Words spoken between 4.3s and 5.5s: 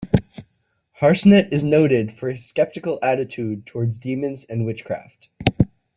and witchcraft.